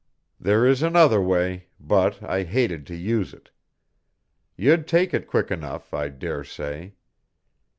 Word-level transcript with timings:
There 0.39 0.65
is 0.65 0.81
another 0.81 1.21
way, 1.21 1.67
but 1.79 2.23
I 2.23 2.41
hated 2.43 2.87
to 2.87 2.95
use 2.95 3.35
it. 3.35 3.51
You'd 4.57 4.87
take 4.87 5.13
it 5.13 5.27
quick 5.27 5.51
enough, 5.51 5.93
I 5.93 6.09
dare 6.09 6.43
say. 6.43 6.95